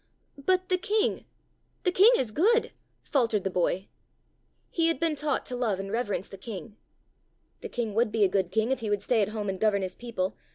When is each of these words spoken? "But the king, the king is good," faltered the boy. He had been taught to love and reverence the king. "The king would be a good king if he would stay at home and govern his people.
"But 0.45 0.69
the 0.69 0.79
king, 0.79 1.25
the 1.83 1.91
king 1.91 2.09
is 2.17 2.31
good," 2.31 2.71
faltered 3.03 3.43
the 3.43 3.51
boy. 3.51 3.87
He 4.71 4.87
had 4.87 4.99
been 4.99 5.15
taught 5.15 5.45
to 5.45 5.55
love 5.55 5.79
and 5.79 5.91
reverence 5.91 6.27
the 6.27 6.39
king. 6.39 6.75
"The 7.59 7.69
king 7.69 7.93
would 7.93 8.11
be 8.11 8.23
a 8.23 8.27
good 8.27 8.49
king 8.49 8.71
if 8.71 8.79
he 8.79 8.89
would 8.89 9.03
stay 9.03 9.21
at 9.21 9.29
home 9.29 9.47
and 9.47 9.59
govern 9.59 9.83
his 9.83 9.93
people. 9.93 10.35